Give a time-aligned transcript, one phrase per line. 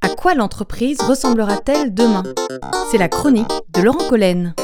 [0.00, 2.22] À quoi l'entreprise ressemblera-t-elle demain?
[2.90, 4.54] C'est la chronique de Laurent Collen.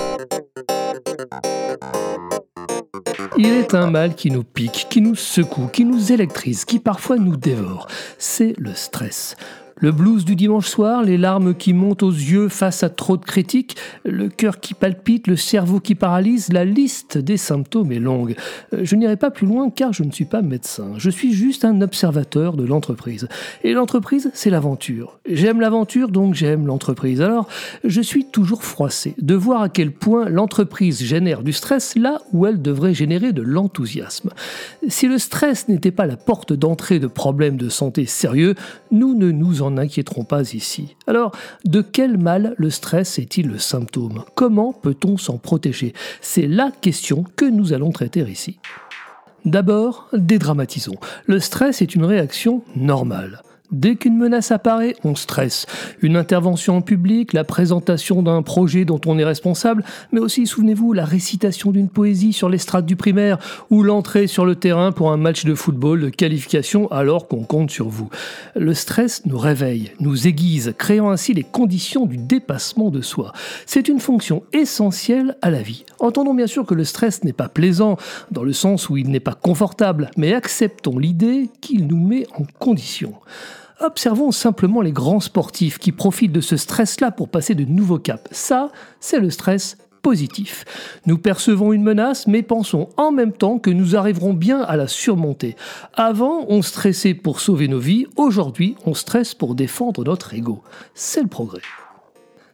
[3.37, 7.17] Il est un mal qui nous pique, qui nous secoue, qui nous électrise, qui parfois
[7.17, 7.87] nous dévore.
[8.19, 9.37] C'est le stress.
[9.81, 13.25] Le blues du dimanche soir, les larmes qui montent aux yeux face à trop de
[13.25, 18.35] critiques, le cœur qui palpite, le cerveau qui paralyse, la liste des symptômes est longue.
[18.75, 20.95] Euh, je n'irai pas plus loin car je ne suis pas médecin.
[20.97, 23.29] Je suis juste un observateur de l'entreprise.
[23.63, 25.21] Et l'entreprise, c'est l'aventure.
[25.31, 27.21] J'aime l'aventure, donc j'aime l'entreprise.
[27.21, 27.47] Alors,
[27.85, 32.47] je suis toujours froissé de voir à quel point l'entreprise génère du stress là où
[32.47, 34.31] elle devrait générer de l'enthousiasme.
[34.89, 38.57] Si le stress n'était pas la porte d'entrée de problèmes de santé sérieux,
[38.91, 40.97] nous ne nous en n'inquiéterons pas ici.
[41.07, 41.33] Alors,
[41.65, 44.25] de quel mal le stress est-il le symptôme?
[44.35, 45.93] Comment peut-on s'en protéger?
[46.21, 48.59] C'est la question que nous allons traiter ici.
[49.45, 50.97] D'abord, dédramatisons.
[51.27, 53.43] Le stress est une réaction normale.
[53.71, 55.67] Dès qu'une menace apparaît, on stresse.
[56.01, 60.95] Une intervention en public, la présentation d'un projet dont on est responsable, mais aussi, souvenez-vous,
[60.95, 63.39] la récitation d'une poésie sur l'estrade du primaire
[63.69, 67.71] ou l'entrée sur le terrain pour un match de football de qualification alors qu'on compte
[67.71, 68.09] sur vous.
[68.57, 73.35] Le stress nous réveille, nous aiguise, créant ainsi les conditions du dépassement de soi.
[73.67, 75.85] C'est une fonction essentielle à la vie.
[76.01, 77.99] Entendons bien sûr que le stress n'est pas plaisant,
[78.31, 82.45] dans le sens où il n'est pas confortable, mais acceptons l'idée qu'il nous met en
[82.59, 83.13] condition.
[83.81, 88.29] Observons simplement les grands sportifs qui profitent de ce stress-là pour passer de nouveaux caps.
[88.33, 90.65] Ça, c'est le stress positif.
[91.07, 94.89] Nous percevons une menace, mais pensons en même temps que nous arriverons bien à la
[94.89, 95.55] surmonter.
[95.95, 100.63] Avant, on stressait pour sauver nos vies, aujourd'hui, on stresse pour défendre notre ego.
[100.95, 101.63] C'est le progrès.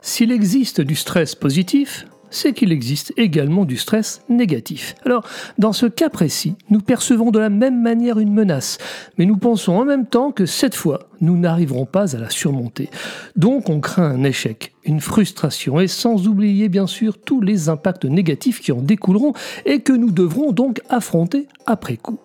[0.03, 4.95] S'il existe du stress positif, c'est qu'il existe également du stress négatif.
[5.05, 5.27] Alors,
[5.59, 8.79] dans ce cas précis, nous percevons de la même manière une menace,
[9.19, 12.91] mais nous pensons en même temps que cette fois, nous n'arriverons pas à la surmonter.
[13.37, 18.05] Donc, on craint un échec, une frustration, et sans oublier bien sûr tous les impacts
[18.05, 19.33] négatifs qui en découleront
[19.65, 22.19] et que nous devrons donc affronter après coup.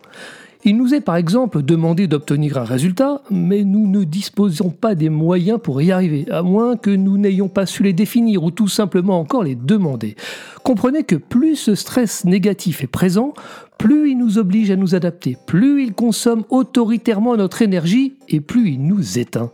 [0.66, 5.08] Il nous est par exemple demandé d'obtenir un résultat, mais nous ne disposons pas des
[5.08, 8.68] moyens pour y arriver, à moins que nous n'ayons pas su les définir ou tout
[8.68, 10.18] simplement encore les demander.
[10.64, 13.34] Comprenez que plus ce stress négatif est présent,
[13.78, 18.72] plus il nous oblige à nous adapter, plus il consomme autoritairement notre énergie et plus
[18.72, 19.52] il nous éteint.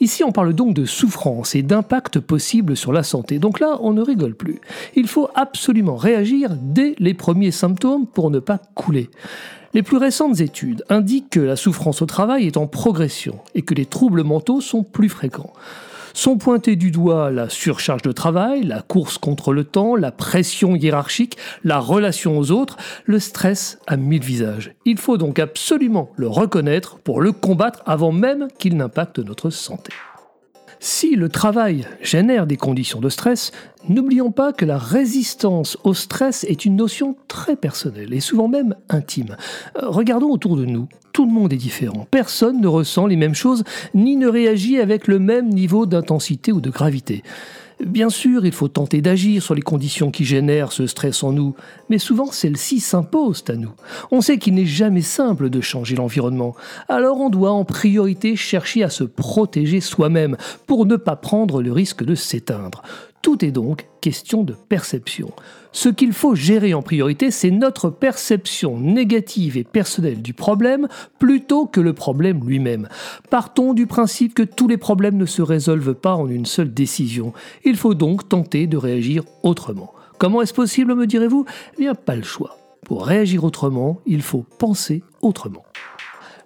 [0.00, 3.38] Ici, on parle donc de souffrance et d'impact possible sur la santé.
[3.38, 4.60] Donc là, on ne rigole plus.
[4.96, 9.08] Il faut absolument réagir dès les premiers symptômes pour ne pas couler.
[9.74, 13.72] Les plus récentes études indiquent que la souffrance au travail est en progression et que
[13.72, 15.54] les troubles mentaux sont plus fréquents.
[16.12, 20.76] Sont pointés du doigt la surcharge de travail, la course contre le temps, la pression
[20.76, 24.74] hiérarchique, la relation aux autres, le stress à mille visages.
[24.84, 29.92] Il faut donc absolument le reconnaître pour le combattre avant même qu'il n'impacte notre santé.
[30.84, 33.52] Si le travail génère des conditions de stress,
[33.88, 38.74] n'oublions pas que la résistance au stress est une notion très personnelle et souvent même
[38.88, 39.36] intime.
[39.76, 42.08] Euh, regardons autour de nous, tout le monde est différent.
[42.10, 43.62] Personne ne ressent les mêmes choses
[43.94, 47.22] ni ne réagit avec le même niveau d'intensité ou de gravité.
[47.86, 51.56] Bien sûr, il faut tenter d'agir sur les conditions qui génèrent ce stress en nous,
[51.90, 53.72] mais souvent celles-ci s'imposent à nous.
[54.12, 56.54] On sait qu'il n'est jamais simple de changer l'environnement,
[56.88, 60.36] alors on doit en priorité chercher à se protéger soi-même
[60.68, 62.82] pour ne pas prendre le risque de s'éteindre.
[63.22, 65.30] Tout est donc question de perception.
[65.70, 70.88] Ce qu'il faut gérer en priorité, c'est notre perception négative et personnelle du problème
[71.20, 72.88] plutôt que le problème lui-même.
[73.30, 77.32] Partons du principe que tous les problèmes ne se résolvent pas en une seule décision.
[77.64, 79.92] Il faut donc tenter de réagir autrement.
[80.18, 81.46] Comment est-ce possible, me direz-vous?
[81.74, 82.58] Eh bien, pas le choix.
[82.84, 85.62] Pour réagir autrement, il faut penser autrement.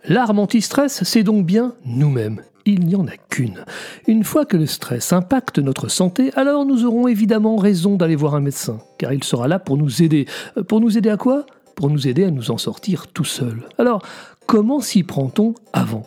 [0.05, 3.65] L'arme anti-stress, c'est donc bien nous-mêmes il n'y en a qu'une.
[4.07, 8.35] Une fois que le stress impacte notre santé, alors nous aurons évidemment raison d'aller voir
[8.35, 10.27] un médecin, car il sera là pour nous aider.
[10.59, 11.47] Euh, pour nous aider à quoi?
[11.77, 13.63] Pour nous aider à nous en sortir tout seul.
[13.79, 14.03] Alors,
[14.47, 16.05] comment s'y prend-on avant?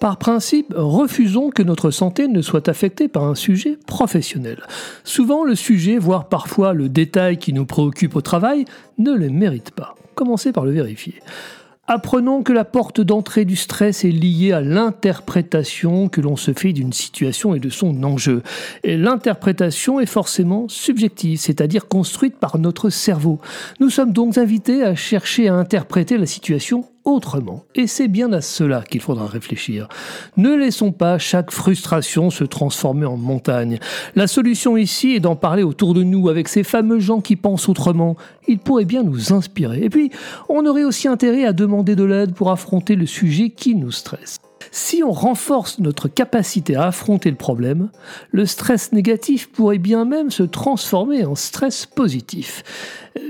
[0.00, 4.62] Par principe, refusons que notre santé ne soit affectée par un sujet professionnel.
[5.04, 8.64] Souvent, le sujet, voire parfois le détail qui nous préoccupe au travail,
[8.98, 9.94] ne le mérite pas.
[10.14, 11.14] Commencez par le vérifier.
[11.86, 16.72] Apprenons que la porte d'entrée du stress est liée à l'interprétation que l'on se fait
[16.72, 18.42] d'une situation et de son enjeu.
[18.84, 23.38] Et l'interprétation est forcément subjective, c'est-à-dire construite par notre cerveau.
[23.80, 27.64] Nous sommes donc invités à chercher à interpréter la situation autrement.
[27.74, 29.88] Et c'est bien à cela qu'il faudra réfléchir.
[30.36, 33.78] Ne laissons pas chaque frustration se transformer en montagne.
[34.14, 37.68] La solution ici est d'en parler autour de nous avec ces fameux gens qui pensent
[37.68, 38.16] autrement.
[38.48, 39.84] Ils pourraient bien nous inspirer.
[39.84, 40.10] Et puis,
[40.48, 44.38] on aurait aussi intérêt à demander de l'aide pour affronter le sujet qui nous stresse.
[44.70, 47.90] Si on renforce notre capacité à affronter le problème,
[48.32, 52.62] le stress négatif pourrait bien même se transformer en stress positif.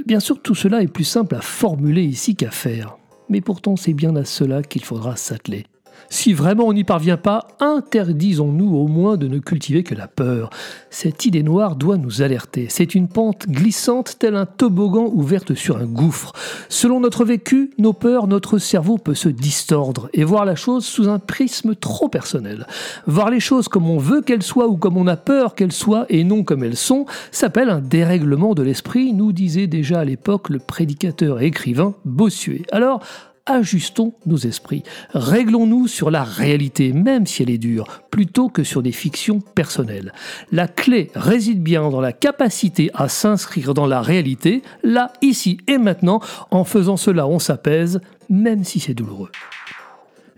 [0.07, 2.97] Bien sûr, tout cela est plus simple à formuler ici qu'à faire.
[3.29, 5.65] Mais pourtant, c'est bien à cela qu'il faudra s'atteler.
[6.11, 10.51] Si vraiment on n'y parvient pas, interdisons-nous au moins de ne cultiver que la peur.
[10.91, 12.67] Cette idée noire doit nous alerter.
[12.69, 16.33] C'est une pente glissante telle un toboggan ouverte sur un gouffre.
[16.69, 21.09] Selon notre vécu, nos peurs, notre cerveau peut se distordre et voir la chose sous
[21.09, 22.67] un prisme trop personnel.
[23.07, 26.07] Voir les choses comme on veut qu'elles soient ou comme on a peur qu'elles soient
[26.09, 30.49] et non comme elles sont s'appelle un dérèglement de l'esprit, nous disait déjà à l'époque
[30.49, 32.63] le prédicateur et écrivain Bossuet.
[32.73, 33.01] Alors,
[33.47, 34.83] ajustons nos esprits.
[35.13, 40.13] Réglons-nous sur la réalité, même si elle est dure, plutôt que sur des fictions personnelles.
[40.51, 45.79] La clé réside bien dans la capacité à s'inscrire dans la réalité, là, ici et
[45.79, 46.21] maintenant.
[46.51, 48.01] En faisant cela, on s'apaise,
[48.31, 49.31] même si c'est douloureux.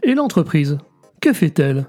[0.02, 0.78] Et l'entreprise
[1.20, 1.86] que fait-elle?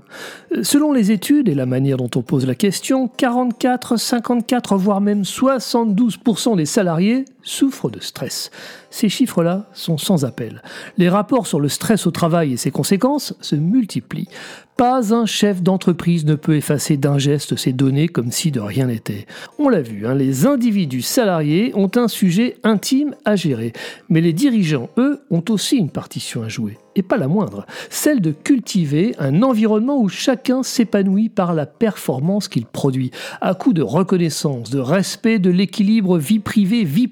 [0.64, 5.24] Selon les études et la manière dont on pose la question, 44, 54, voire même
[5.24, 8.52] 72% des salariés souffrent de stress.
[8.90, 10.62] Ces chiffres-là sont sans appel.
[10.98, 14.30] Les rapports sur le stress au travail et ses conséquences se multiplient.
[14.78, 18.86] Pas un chef d'entreprise ne peut effacer d'un geste ces données comme si de rien
[18.86, 19.26] n'était.
[19.58, 23.74] On l'a vu, hein, les individus salariés ont un sujet intime à gérer,
[24.08, 28.22] mais les dirigeants, eux, ont aussi une partition à jouer, et pas la moindre, celle
[28.22, 33.10] de cultiver un environnement où chacun s'épanouit par la performance qu'il produit,
[33.42, 37.08] à coup de reconnaissance, de respect de l'équilibre vie privée, vie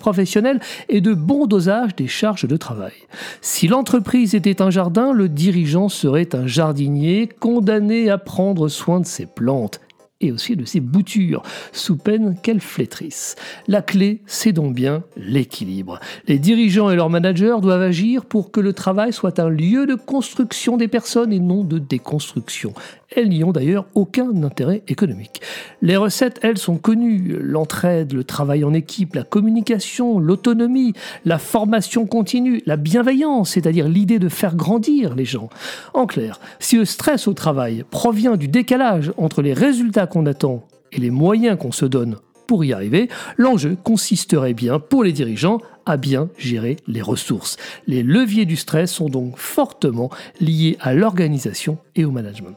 [0.89, 2.93] et de bon dosage des charges de travail.
[3.41, 9.05] Si l'entreprise était un jardin, le dirigeant serait un jardinier, condamné à prendre soin de
[9.05, 9.79] ses plantes
[10.21, 13.35] et aussi de ses boutures, sous peine qu'elles flétrissent.
[13.67, 15.99] La clé, c'est donc bien l'équilibre.
[16.27, 19.95] Les dirigeants et leurs managers doivent agir pour que le travail soit un lieu de
[19.95, 22.73] construction des personnes et non de déconstruction.
[23.15, 25.41] Elles n'y ont d'ailleurs aucun intérêt économique.
[25.81, 27.37] Les recettes, elles, sont connues.
[27.39, 34.19] L'entraide, le travail en équipe, la communication, l'autonomie, la formation continue, la bienveillance, c'est-à-dire l'idée
[34.19, 35.49] de faire grandir les gens.
[35.93, 40.67] En clair, si le stress au travail provient du décalage entre les résultats qu'on attend
[40.91, 42.17] et les moyens qu'on se donne
[42.47, 47.57] pour y arriver, l'enjeu consisterait bien pour les dirigeants à bien gérer les ressources.
[47.87, 50.09] Les leviers du stress sont donc fortement
[50.39, 52.55] liés à l'organisation et au management.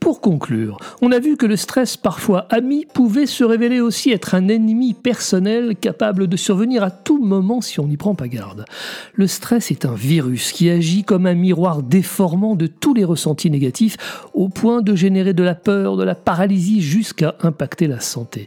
[0.00, 4.34] Pour conclure, on a vu que le stress parfois ami pouvait se révéler aussi être
[4.34, 8.64] un ennemi personnel capable de survenir à tout moment si on n'y prend pas garde.
[9.12, 13.50] Le stress est un virus qui agit comme un miroir déformant de tous les ressentis
[13.50, 13.98] négatifs
[14.32, 18.46] au point de générer de la peur, de la paralysie jusqu'à impacter la santé.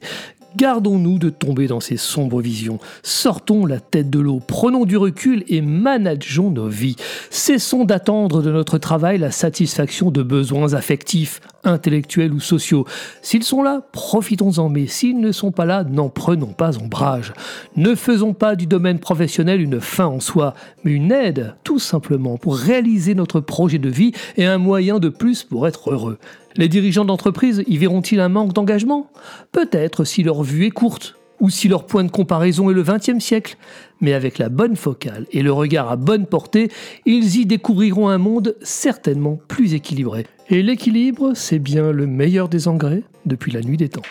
[0.56, 2.78] Gardons-nous de tomber dans ces sombres visions.
[3.02, 6.96] Sortons la tête de l'eau, prenons du recul et manageons nos vies.
[7.32, 12.86] Cessons d'attendre de notre travail la satisfaction de besoins affectifs, intellectuels ou sociaux.
[13.24, 17.34] S'ils sont là, profitons-en, mais s'ils ne sont pas là, n'en prenons pas ombrage.
[17.76, 20.54] Ne faisons pas du domaine professionnel une fin en soi,
[20.84, 25.10] mais une aide, tout simplement, pour réaliser notre projet de vie et un moyen de
[25.10, 26.20] plus pour être heureux.
[26.56, 29.10] Les dirigeants d'entreprise y verront-ils un manque d'engagement?
[29.52, 33.20] Peut-être si leur vue est courte, ou si leur point de comparaison est le XXe
[33.20, 33.58] siècle.
[34.02, 36.70] Mais avec la bonne focale et le regard à bonne portée,
[37.06, 40.28] ils y découvriront un monde certainement plus équilibré.
[40.50, 44.04] Et l'équilibre, c'est bien le meilleur des engrais depuis la nuit des temps.